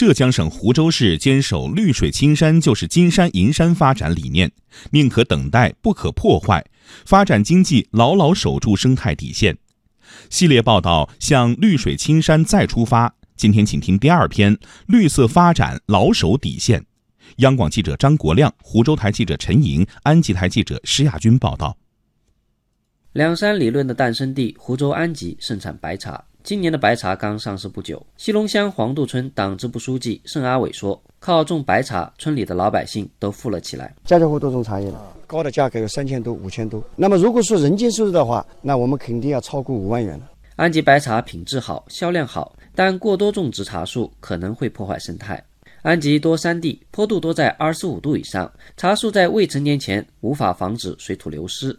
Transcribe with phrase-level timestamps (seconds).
[0.00, 4.50] 浙江省湖州市坚守“绿水青山就是金山银山”发展理念，
[4.92, 6.64] 宁可等待，不可破坏，
[7.04, 9.58] 发展经济牢牢守住生态底线。
[10.30, 13.14] 系列报道向绿水青山再出发。
[13.36, 16.82] 今天，请听第二篇：绿色发展牢守底线。
[17.36, 21.76] 央广记者张国亮、湖州台记者陈莹、安吉台记者施亚军报道。
[23.12, 26.24] 两山理论的诞生地湖州安吉盛产白茶。
[26.42, 28.04] 今年的白茶刚上市不久。
[28.16, 33.94] 西龙乡黄渡村党支部书记盛阿伟说：“靠种白茶，村里的老百姓都富了起来。
[34.04, 36.82] 家家户户都种茶叶了，高的价格有三千多、五千多。
[36.96, 45.42] 那么如果说人均收入的话，那我们肯定要超过五万元了。”安吉白茶品质好，销量好，但过多种植茶树可能会破坏生态。
[45.82, 51.78] 安吉多山地，坡度多在二十五度以上，茶树在未成年前无法防止水土流失。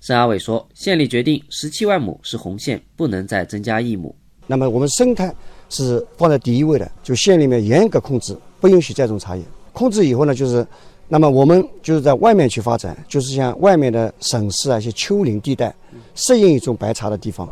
[0.00, 4.14] 盛阿伟说，县里决定十七万亩是红线，不能再增加一亩。
[4.46, 5.32] 那么我们生态
[5.68, 9.42] 是放在第一位的，就县里面严格控制，不允许再种茶叶。
[9.72, 10.66] 控制以后呢，就是，
[11.06, 15.74] 那么我们就是在外面去发展，就是像外面的省市啊一些丘陵地带，
[16.14, 17.48] 适应一种白茶的地方。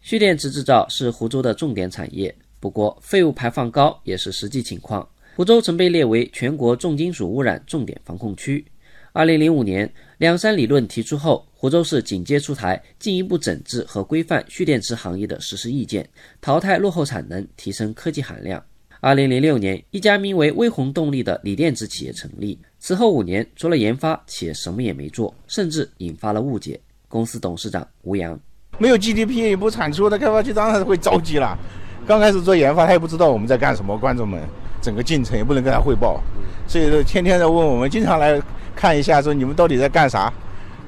[0.00, 5.06] 蓄电池制造是湖州的重点产业，不过废物排放高也是实际情况。
[5.36, 8.64] 湖州曾被列为全国重金属污染重点防控区。
[9.12, 16.08] 二零零五年，两山理论提出后，湖州市紧接出台进一步整治和规范蓄电池行业的实施意见，
[16.40, 18.62] 淘汰落后产能，提升科技含量。
[19.00, 22.56] 二零零六年，一家名为微红动力的锂电池企业成立。
[22.78, 26.80] 此后五年，除了研发，企业什么也没做，甚至引发了误解。
[27.08, 28.38] 公司董事长吴阳。
[28.78, 31.58] 没有 GDP 不产出，那开发区当然会着急了。
[32.06, 34.40] 刚开始做研发，他也不知道我们在干什么，观众们
[34.80, 36.22] 整个进程也不能跟他汇报，
[36.68, 38.40] 所以说天天在问我们，经常来
[38.76, 40.32] 看一下，说你们到底在干啥？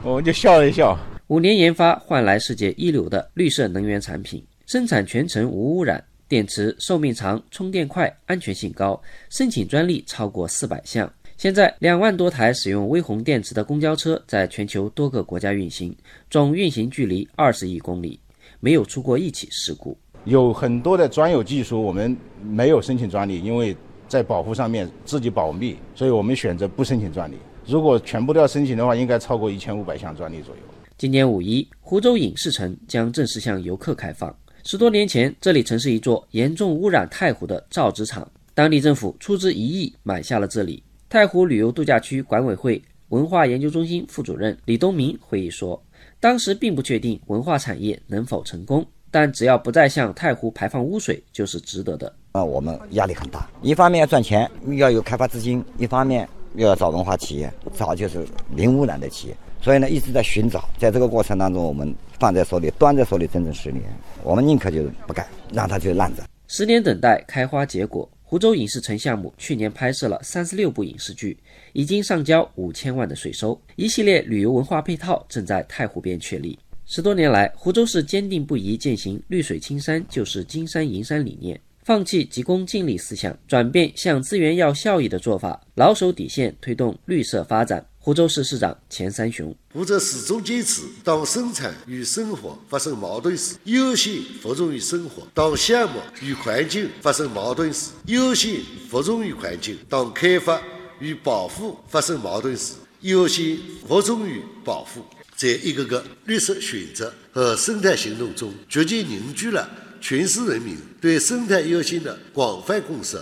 [0.03, 0.99] 我们就笑了一笑。
[1.27, 11.11] 五年研发换来世界一流的绿色能源产品，生产全程无污染，电池寿命长，充电快，安全性高，申请专利超过四百项。
[11.37, 15.95] 现在两万多台使用微红电池的公交车在全球多个国家运行，
[16.31, 18.19] 总运行距离二十亿公里，
[18.59, 19.97] 没有出过一起事故。
[20.25, 23.77] 有很多的专有技术，我们没有申请专利，因为
[24.09, 27.37] 在保护上面自己保密，所以我们选择不申请专利。
[27.71, 30.61] 如果全部都要申请的话，应该超过一千五百项专利左右。
[30.99, 34.35] 今年五一，湖州影视城将正式向游客开放。
[34.65, 40.83] 十多年前，这里曾是一座严重污染太湖的造纸厂，当地政府出资一亿买下了这里。
[41.09, 45.81] 太湖旅游度假区管委会文化研究中心副主任李东明回忆说
[46.19, 59.37] ：“当时并不确定文化产业能否成功，但只要不再向太湖排放污水，就是值得的。”啊，我们压力很大，一方面要赚钱，要有开发资金；一方面又要找文化企业，找就是零污染的企业。
[59.63, 60.69] 所以呢，一直在寻找。
[60.79, 63.85] 在这个过程当中，我们放在手里，端在手里，整整十年，
[64.23, 66.23] 我们宁可就不干，让它就烂着。
[66.49, 68.09] 十年等待开花结果。
[68.23, 71.37] 湖州影视城项目去年拍摄了三十六部影视剧，
[71.73, 73.61] 已经上交五千万的税收。
[73.75, 76.57] 一系列旅游文化配套正在太湖边确立。
[76.87, 87.87] 十多年来，湖州市坚定不移践行“绿水青山就是金山银山”理念，放弃急功近利思想，转变向资源要效益的做法，牢守底线，推动绿色发展。
[88.03, 100.61] 湖州市市长钱三雄，湖州始终坚持，当生产与生活发生矛盾时，优先服从于生活；当项目与环境发生矛盾时，优先服从于环境；当开发
[100.99, 105.03] 与保护发生矛盾时，优先服从于保护。
[105.37, 109.69] 在一个个绿色选择和生态行动中，逐渐凝聚了
[110.01, 113.19] 全市人民对生态优先的广泛共识。